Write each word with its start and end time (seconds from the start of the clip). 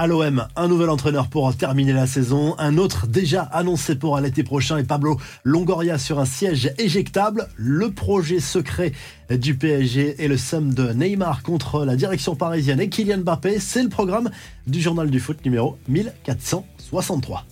À 0.00 0.06
l'OM, 0.06 0.46
un 0.54 0.68
nouvel 0.68 0.90
entraîneur 0.90 1.26
pour 1.26 1.52
terminer 1.56 1.92
la 1.92 2.06
saison, 2.06 2.54
un 2.58 2.78
autre 2.78 3.08
déjà 3.08 3.42
annoncé 3.42 3.96
pour 3.96 4.16
l'été 4.20 4.44
prochain 4.44 4.78
et 4.78 4.84
Pablo 4.84 5.18
Longoria 5.42 5.98
sur 5.98 6.20
un 6.20 6.24
siège 6.24 6.72
éjectable. 6.78 7.48
Le 7.56 7.90
projet 7.90 8.38
secret 8.38 8.92
du 9.28 9.56
PSG 9.56 10.22
et 10.22 10.28
le 10.28 10.36
somme 10.36 10.72
de 10.72 10.92
Neymar 10.92 11.42
contre 11.42 11.84
la 11.84 11.96
direction 11.96 12.36
parisienne 12.36 12.78
et 12.78 12.88
Kylian 12.88 13.22
Mbappé, 13.22 13.58
c'est 13.58 13.82
le 13.82 13.88
programme 13.88 14.30
du 14.68 14.80
journal 14.80 15.10
du 15.10 15.18
foot 15.18 15.44
numéro 15.44 15.76
1463. 15.88 17.44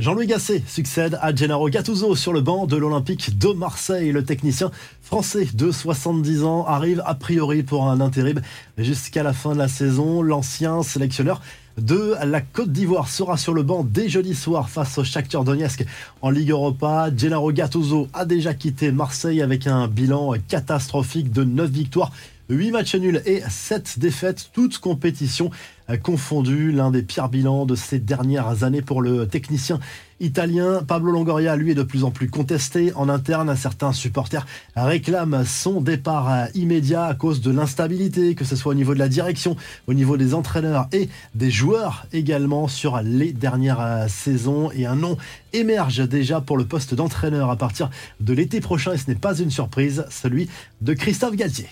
Jean-Louis 0.00 0.28
Gasset 0.28 0.62
succède 0.66 1.18
à 1.20 1.34
Gennaro 1.34 1.68
Gattuso 1.68 2.16
sur 2.16 2.32
le 2.32 2.40
banc 2.40 2.64
de 2.64 2.74
l'Olympique 2.74 3.36
de 3.36 3.48
Marseille. 3.48 4.12
Le 4.12 4.24
technicien 4.24 4.70
français 5.02 5.46
de 5.52 5.70
70 5.70 6.42
ans 6.42 6.64
arrive 6.66 7.02
a 7.04 7.14
priori 7.14 7.62
pour 7.62 7.86
un 7.86 8.00
intérim 8.00 8.40
jusqu'à 8.78 9.22
la 9.22 9.34
fin 9.34 9.52
de 9.52 9.58
la 9.58 9.68
saison. 9.68 10.22
L'ancien 10.22 10.82
sélectionneur 10.82 11.42
de 11.76 12.14
la 12.24 12.40
Côte 12.40 12.72
d'Ivoire 12.72 13.08
sera 13.08 13.36
sur 13.36 13.52
le 13.52 13.62
banc 13.62 13.84
dès 13.84 14.08
jeudi 14.08 14.34
soir 14.34 14.70
face 14.70 14.96
au 14.96 15.04
Shakhtar 15.04 15.44
Donetsk 15.44 15.84
en 16.22 16.30
Ligue 16.30 16.52
Europa. 16.52 17.10
Gennaro 17.14 17.52
Gattuso 17.52 18.08
a 18.14 18.24
déjà 18.24 18.54
quitté 18.54 18.92
Marseille 18.92 19.42
avec 19.42 19.66
un 19.66 19.86
bilan 19.86 20.32
catastrophique 20.48 21.30
de 21.30 21.44
9 21.44 21.70
victoires 21.70 22.10
8 22.50 22.72
matchs 22.72 22.96
nuls 22.96 23.22
et 23.26 23.42
7 23.48 23.98
défaites, 23.98 24.50
toutes 24.52 24.78
compétitions 24.78 25.50
confondues. 25.96 26.72
L'un 26.72 26.90
des 26.90 27.02
pires 27.02 27.28
bilans 27.28 27.66
de 27.66 27.74
ces 27.74 27.98
dernières 27.98 28.64
années 28.64 28.82
pour 28.82 29.02
le 29.02 29.26
technicien 29.26 29.80
italien. 30.20 30.82
Pablo 30.86 31.12
Longoria, 31.12 31.56
lui, 31.56 31.72
est 31.72 31.74
de 31.74 31.82
plus 31.82 32.04
en 32.04 32.10
plus 32.10 32.28
contesté 32.28 32.92
en 32.94 33.08
interne. 33.08 33.56
Certains 33.56 33.92
supporters 33.92 34.46
réclament 34.76 35.44
son 35.44 35.80
départ 35.80 36.48
immédiat 36.54 37.06
à 37.06 37.14
cause 37.14 37.40
de 37.40 37.50
l'instabilité, 37.50 38.34
que 38.34 38.44
ce 38.44 38.54
soit 38.54 38.72
au 38.72 38.74
niveau 38.74 38.94
de 38.94 38.98
la 38.98 39.08
direction, 39.08 39.56
au 39.86 39.94
niveau 39.94 40.16
des 40.16 40.34
entraîneurs 40.34 40.88
et 40.92 41.08
des 41.34 41.50
joueurs 41.50 42.06
également 42.12 42.68
sur 42.68 43.00
les 43.02 43.32
dernières 43.32 44.06
saisons. 44.08 44.70
Et 44.72 44.86
un 44.86 44.96
nom 44.96 45.16
émerge 45.52 46.06
déjà 46.08 46.40
pour 46.40 46.58
le 46.58 46.64
poste 46.64 46.94
d'entraîneur 46.94 47.50
à 47.50 47.56
partir 47.56 47.90
de 48.20 48.32
l'été 48.32 48.60
prochain, 48.60 48.92
et 48.92 48.98
ce 48.98 49.08
n'est 49.08 49.16
pas 49.16 49.38
une 49.38 49.50
surprise, 49.50 50.04
celui 50.10 50.48
de 50.80 50.92
Christophe 50.92 51.36
Galtier. 51.36 51.68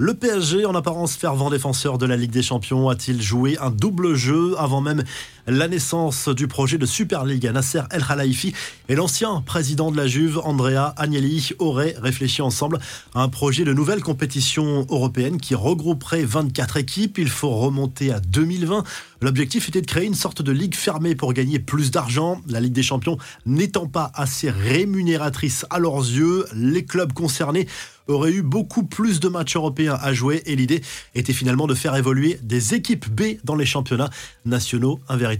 Le 0.00 0.14
PSG, 0.14 0.64
en 0.64 0.76
apparence 0.76 1.16
fervent 1.16 1.50
défenseur 1.50 1.98
de 1.98 2.06
la 2.06 2.14
Ligue 2.14 2.30
des 2.30 2.42
Champions, 2.42 2.88
a-t-il 2.88 3.20
joué 3.20 3.58
un 3.58 3.72
double 3.72 4.14
jeu 4.14 4.54
avant 4.56 4.80
même 4.80 5.02
la 5.48 5.66
naissance 5.66 6.28
du 6.28 6.46
projet 6.46 6.76
de 6.76 6.84
Super 6.84 7.24
League 7.24 7.50
Nasser 7.50 7.80
El 7.90 8.04
Khelaifi 8.04 8.52
et 8.90 8.94
l'ancien 8.94 9.40
président 9.40 9.90
de 9.90 9.96
la 9.96 10.06
Juve, 10.06 10.40
Andrea 10.44 10.92
Agnelli, 10.98 11.52
auraient 11.58 11.94
réfléchi 11.98 12.42
ensemble 12.42 12.78
à 13.14 13.22
un 13.22 13.28
projet 13.30 13.64
de 13.64 13.72
nouvelle 13.72 14.02
compétition 14.02 14.86
européenne 14.90 15.38
qui 15.38 15.54
regrouperait 15.54 16.24
24 16.24 16.76
équipes. 16.76 17.16
Il 17.16 17.30
faut 17.30 17.50
remonter 17.50 18.12
à 18.12 18.20
2020. 18.20 18.84
L'objectif 19.22 19.68
était 19.68 19.80
de 19.80 19.86
créer 19.86 20.04
une 20.04 20.14
sorte 20.14 20.42
de 20.42 20.52
ligue 20.52 20.74
fermée 20.74 21.14
pour 21.14 21.32
gagner 21.32 21.58
plus 21.58 21.90
d'argent. 21.90 22.40
La 22.46 22.60
Ligue 22.60 22.74
des 22.74 22.82
Champions 22.82 23.16
n'étant 23.46 23.86
pas 23.86 24.12
assez 24.14 24.50
rémunératrice 24.50 25.64
à 25.70 25.78
leurs 25.78 25.98
yeux, 25.98 26.44
les 26.54 26.84
clubs 26.84 27.12
concernés 27.12 27.66
aurait 28.08 28.32
eu 28.32 28.42
beaucoup 28.42 28.84
plus 28.84 29.20
de 29.20 29.28
matchs 29.28 29.56
européens 29.56 29.98
à 30.00 30.12
jouer 30.12 30.42
et 30.46 30.56
l'idée 30.56 30.80
était 31.14 31.32
finalement 31.32 31.66
de 31.66 31.74
faire 31.74 31.94
évoluer 31.94 32.38
des 32.42 32.74
équipes 32.74 33.08
B 33.08 33.36
dans 33.44 33.54
les 33.54 33.66
championnats 33.66 34.10
nationaux. 34.46 34.98
Un 35.08 35.16
véritable 35.16 35.37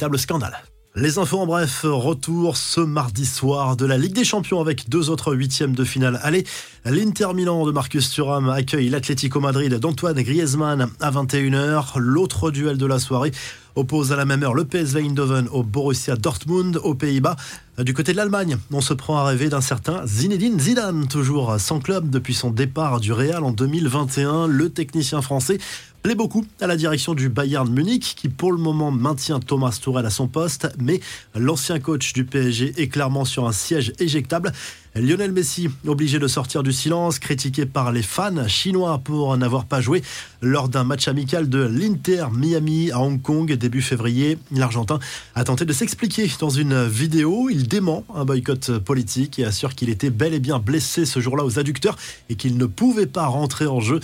Les 0.94 1.18
infos 1.18 1.38
en 1.38 1.46
bref, 1.46 1.82
retour 1.84 2.56
ce 2.56 2.80
mardi 2.80 3.24
soir 3.24 3.76
de 3.76 3.86
la 3.86 3.96
Ligue 3.98 4.14
des 4.14 4.24
Champions 4.24 4.60
avec 4.60 4.88
deux 4.88 5.10
autres 5.10 5.34
huitièmes 5.34 5.74
de 5.74 5.84
finale. 5.84 6.18
Allez, 6.22 6.44
l'Inter 6.84 7.28
Milan 7.34 7.64
de 7.66 7.70
Marcus 7.70 8.10
Thuram 8.10 8.48
accueille 8.48 8.88
l'Atlético 8.88 9.38
Madrid 9.38 9.72
d'Antoine 9.74 10.20
Griezmann 10.20 10.88
à 10.98 11.10
21h. 11.10 11.98
L'autre 11.98 12.50
duel 12.50 12.78
de 12.78 12.86
la 12.86 12.98
soirée 12.98 13.32
oppose 13.78 14.12
à 14.12 14.16
la 14.16 14.24
même 14.24 14.42
heure 14.42 14.54
le 14.54 14.64
PSV 14.64 15.00
Eindhoven 15.00 15.48
au 15.52 15.62
Borussia 15.62 16.16
Dortmund 16.16 16.80
aux 16.82 16.94
Pays-Bas. 16.94 17.36
Du 17.78 17.94
côté 17.94 18.10
de 18.10 18.16
l'Allemagne, 18.16 18.56
on 18.72 18.80
se 18.80 18.92
prend 18.92 19.18
à 19.18 19.24
rêver 19.24 19.48
d'un 19.48 19.60
certain 19.60 20.04
Zinedine 20.04 20.58
Zidane, 20.58 21.06
toujours 21.06 21.60
sans 21.60 21.78
club 21.78 22.10
depuis 22.10 22.34
son 22.34 22.50
départ 22.50 22.98
du 22.98 23.12
Real 23.12 23.44
en 23.44 23.52
2021. 23.52 24.48
Le 24.48 24.68
technicien 24.70 25.22
français 25.22 25.58
plaît 26.02 26.16
beaucoup 26.16 26.44
à 26.60 26.66
la 26.66 26.76
direction 26.76 27.14
du 27.14 27.28
Bayern 27.28 27.68
Munich 27.70 28.14
qui 28.16 28.28
pour 28.28 28.50
le 28.50 28.58
moment 28.58 28.90
maintient 28.90 29.38
Thomas 29.38 29.78
Tourelle 29.80 30.06
à 30.06 30.10
son 30.10 30.26
poste, 30.26 30.68
mais 30.80 31.00
l'ancien 31.36 31.78
coach 31.78 32.12
du 32.12 32.24
PSG 32.24 32.74
est 32.76 32.88
clairement 32.88 33.24
sur 33.24 33.46
un 33.46 33.52
siège 33.52 33.92
éjectable. 34.00 34.52
Lionel 34.94 35.32
Messi, 35.32 35.68
obligé 35.86 36.18
de 36.18 36.26
sortir 36.26 36.62
du 36.62 36.72
silence, 36.72 37.18
critiqué 37.18 37.66
par 37.66 37.92
les 37.92 38.02
fans 38.02 38.48
chinois 38.48 38.98
pour 38.98 39.36
n'avoir 39.36 39.66
pas 39.66 39.80
joué 39.80 40.02
lors 40.40 40.68
d'un 40.68 40.84
match 40.84 41.08
amical 41.08 41.48
de 41.48 41.60
l'Inter 41.60 42.26
Miami 42.32 42.90
à 42.90 43.00
Hong 43.00 43.20
Kong 43.20 43.52
début 43.52 43.82
février. 43.82 44.38
L'Argentin 44.50 44.98
a 45.34 45.44
tenté 45.44 45.64
de 45.64 45.72
s'expliquer 45.72 46.30
dans 46.40 46.50
une 46.50 46.86
vidéo. 46.86 47.48
Il 47.50 47.68
dément 47.68 48.04
un 48.14 48.24
boycott 48.24 48.78
politique 48.78 49.38
et 49.38 49.44
assure 49.44 49.74
qu'il 49.74 49.90
était 49.90 50.10
bel 50.10 50.34
et 50.34 50.40
bien 50.40 50.58
blessé 50.58 51.04
ce 51.04 51.20
jour-là 51.20 51.44
aux 51.44 51.58
adducteurs 51.58 51.96
et 52.28 52.34
qu'il 52.34 52.56
ne 52.56 52.66
pouvait 52.66 53.06
pas 53.06 53.26
rentrer 53.26 53.66
en 53.66 53.80
jeu. 53.80 54.00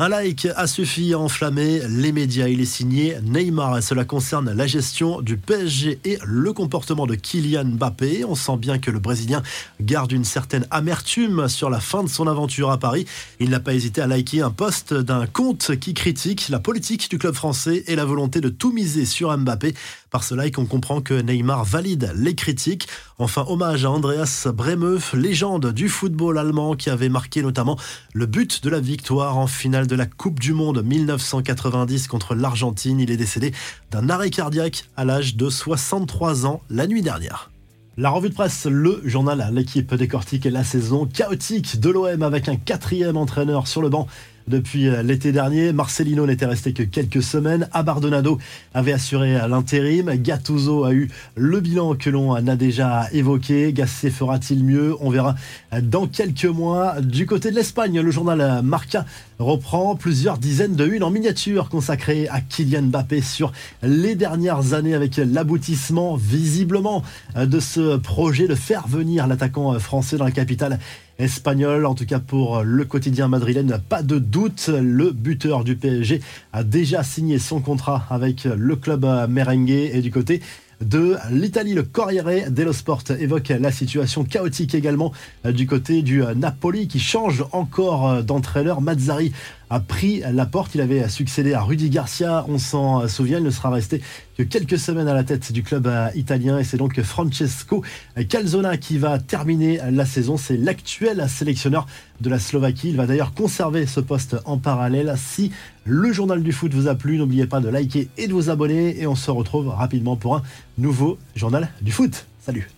Un 0.00 0.10
like 0.10 0.46
a 0.54 0.68
suffi 0.68 1.12
à 1.12 1.18
enflammer 1.18 1.80
les 1.88 2.12
médias. 2.12 2.46
Il 2.46 2.60
est 2.60 2.66
signé 2.66 3.16
Neymar 3.24 3.78
et 3.78 3.82
cela 3.82 4.04
concerne 4.04 4.52
la 4.52 4.68
gestion 4.68 5.20
du 5.20 5.36
PSG 5.36 5.98
et 6.04 6.18
le 6.24 6.52
comportement 6.52 7.04
de 7.04 7.16
Kylian 7.16 7.64
Mbappé. 7.64 8.24
On 8.24 8.36
sent 8.36 8.58
bien 8.58 8.78
que 8.78 8.92
le 8.92 9.00
Brésilien 9.00 9.42
garde 9.80 10.12
une 10.12 10.22
certaine 10.22 10.68
amertume 10.70 11.48
sur 11.48 11.68
la 11.68 11.80
fin 11.80 12.04
de 12.04 12.08
son 12.08 12.28
aventure 12.28 12.70
à 12.70 12.78
Paris. 12.78 13.06
Il 13.40 13.50
n'a 13.50 13.58
pas 13.58 13.74
hésité 13.74 14.00
à 14.00 14.06
liker 14.06 14.40
un 14.40 14.52
post 14.52 14.94
d'un 14.94 15.26
compte 15.26 15.76
qui 15.80 15.94
critique 15.94 16.48
la 16.48 16.60
politique 16.60 17.10
du 17.10 17.18
club 17.18 17.34
français 17.34 17.82
et 17.88 17.96
la 17.96 18.04
volonté 18.04 18.40
de 18.40 18.50
tout 18.50 18.70
miser 18.70 19.04
sur 19.04 19.36
Mbappé. 19.36 19.74
Par 20.10 20.22
ce 20.22 20.36
like, 20.36 20.58
on 20.58 20.64
comprend 20.64 21.00
que 21.00 21.20
Neymar 21.20 21.64
valide 21.64 22.12
les 22.14 22.36
critiques. 22.36 22.86
Enfin, 23.20 23.44
hommage 23.48 23.84
à 23.84 23.90
Andreas 23.90 24.46
Bremeux, 24.54 25.00
légende 25.12 25.72
du 25.72 25.88
football 25.88 26.38
allemand 26.38 26.76
qui 26.76 26.88
avait 26.88 27.08
marqué 27.08 27.42
notamment 27.42 27.76
le 28.14 28.26
but 28.26 28.62
de 28.62 28.70
la 28.70 28.78
victoire 28.78 29.38
en 29.38 29.48
finale 29.48 29.88
de 29.88 29.96
la 29.96 30.06
Coupe 30.06 30.38
du 30.38 30.52
Monde 30.52 30.84
1990 30.84 32.06
contre 32.06 32.36
l'Argentine. 32.36 33.00
Il 33.00 33.10
est 33.10 33.16
décédé 33.16 33.52
d'un 33.90 34.08
arrêt 34.08 34.30
cardiaque 34.30 34.84
à 34.96 35.04
l'âge 35.04 35.34
de 35.34 35.50
63 35.50 36.46
ans 36.46 36.62
la 36.70 36.86
nuit 36.86 37.02
dernière. 37.02 37.50
La 37.96 38.10
revue 38.10 38.28
de 38.28 38.34
presse, 38.34 38.66
le 38.66 39.02
journal, 39.04 39.48
l'équipe 39.50 39.92
décortique 39.92 40.44
la 40.44 40.62
saison 40.62 41.04
chaotique 41.04 41.80
de 41.80 41.90
l'OM 41.90 42.22
avec 42.22 42.48
un 42.48 42.54
quatrième 42.54 43.16
entraîneur 43.16 43.66
sur 43.66 43.82
le 43.82 43.88
banc 43.88 44.06
depuis 44.48 44.88
euh, 44.88 45.02
l'été 45.02 45.32
dernier. 45.32 45.72
Marcelino 45.72 46.26
n'était 46.26 46.46
resté 46.46 46.72
que 46.72 46.82
quelques 46.82 47.22
semaines. 47.22 47.68
Abardonado 47.72 48.38
avait 48.74 48.92
assuré 48.92 49.38
l'intérim. 49.48 50.10
Gattuso 50.16 50.84
a 50.84 50.92
eu 50.92 51.08
le 51.36 51.60
bilan 51.60 51.94
que 51.94 52.10
l'on 52.10 52.34
a 52.34 52.56
déjà 52.56 53.06
évoqué. 53.12 53.72
Gasset 53.72 54.10
fera-t-il 54.10 54.64
mieux? 54.64 54.96
On 55.00 55.10
verra 55.10 55.34
dans 55.82 56.06
quelques 56.06 56.44
mois. 56.44 57.00
Du 57.00 57.26
côté 57.26 57.50
de 57.50 57.56
l'Espagne, 57.56 58.00
le 58.00 58.10
journal 58.10 58.62
Marca 58.62 59.04
reprend 59.38 59.94
plusieurs 59.94 60.38
dizaines 60.38 60.74
de 60.74 60.86
unes 60.86 61.04
en 61.04 61.10
miniature 61.10 61.68
consacrées 61.68 62.28
à 62.28 62.40
Kylian 62.40 62.82
Mbappé 62.82 63.20
sur 63.20 63.52
les 63.82 64.14
dernières 64.14 64.74
années 64.74 64.94
avec 64.94 65.16
l'aboutissement 65.16 66.16
visiblement 66.16 67.02
de 67.36 67.60
ce 67.60 67.96
projet 67.96 68.48
de 68.48 68.54
faire 68.54 68.88
venir 68.88 69.26
l'attaquant 69.26 69.78
français 69.78 70.16
dans 70.16 70.24
la 70.24 70.30
capitale 70.30 70.78
espagnol. 71.18 71.86
En 71.86 71.94
tout 71.94 72.06
cas 72.06 72.20
pour 72.20 72.62
le 72.62 72.84
quotidien 72.84 73.28
madrilène, 73.28 73.80
pas 73.88 74.02
de 74.02 74.18
doute, 74.18 74.68
le 74.68 75.10
buteur 75.10 75.64
du 75.64 75.76
PSG 75.76 76.20
a 76.52 76.64
déjà 76.64 77.02
signé 77.02 77.38
son 77.38 77.60
contrat 77.60 78.06
avec 78.10 78.44
le 78.44 78.76
club 78.76 79.04
merengue 79.28 79.70
et 79.70 80.00
du 80.00 80.10
côté 80.10 80.40
de 80.80 81.16
l'Italie. 81.30 81.74
Le 81.74 81.82
Corriere 81.82 82.50
dello 82.50 82.72
Sport 82.72 83.02
évoque 83.18 83.48
la 83.48 83.72
situation 83.72 84.24
chaotique 84.24 84.74
également 84.74 85.12
du 85.44 85.66
côté 85.66 86.02
du 86.02 86.22
Napoli 86.36 86.86
qui 86.86 87.00
change 87.00 87.44
encore 87.52 88.22
d'entraîneur. 88.22 88.80
Mazzari 88.80 89.32
a 89.70 89.80
pris 89.80 90.22
la 90.32 90.46
porte. 90.46 90.74
Il 90.74 90.80
avait 90.80 91.08
succédé 91.08 91.54
à 91.54 91.62
Rudy 91.62 91.90
Garcia. 91.90 92.44
On 92.48 92.58
s'en 92.58 93.06
souvient. 93.08 93.38
Il 93.38 93.44
ne 93.44 93.50
sera 93.50 93.70
resté 93.70 94.02
que 94.36 94.42
quelques 94.42 94.78
semaines 94.78 95.08
à 95.08 95.14
la 95.14 95.24
tête 95.24 95.52
du 95.52 95.62
club 95.62 95.90
italien. 96.14 96.58
Et 96.58 96.64
c'est 96.64 96.76
donc 96.76 97.00
Francesco 97.02 97.82
Calzona 98.28 98.76
qui 98.76 98.98
va 98.98 99.18
terminer 99.18 99.80
la 99.90 100.06
saison. 100.06 100.36
C'est 100.36 100.56
l'actuel 100.56 101.28
sélectionneur 101.28 101.86
de 102.20 102.30
la 102.30 102.38
Slovaquie. 102.38 102.90
Il 102.90 102.96
va 102.96 103.06
d'ailleurs 103.06 103.34
conserver 103.34 103.86
ce 103.86 104.00
poste 104.00 104.36
en 104.44 104.58
parallèle. 104.58 105.14
Si 105.16 105.52
le 105.84 106.12
journal 106.12 106.42
du 106.42 106.52
foot 106.52 106.72
vous 106.72 106.88
a 106.88 106.94
plu, 106.94 107.18
n'oubliez 107.18 107.46
pas 107.46 107.60
de 107.60 107.68
liker 107.68 108.08
et 108.16 108.26
de 108.26 108.32
vous 108.32 108.50
abonner. 108.50 109.00
Et 109.00 109.06
on 109.06 109.14
se 109.14 109.30
retrouve 109.30 109.68
rapidement 109.68 110.16
pour 110.16 110.36
un 110.36 110.42
nouveau 110.76 111.18
journal 111.34 111.68
du 111.82 111.92
foot. 111.92 112.26
Salut 112.40 112.68